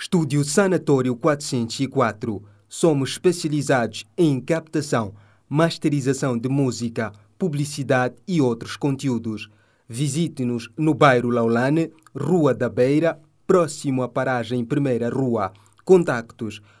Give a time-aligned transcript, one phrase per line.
[0.00, 2.40] Estúdio Sanatório 404.
[2.68, 5.12] Somos especializados em captação,
[5.48, 9.50] masterização de música, publicidade e outros conteúdos.
[9.88, 15.52] Visite-nos no bairro Laulane, Rua da Beira, próximo à paragem Primeira Rua.
[15.84, 16.62] Contactos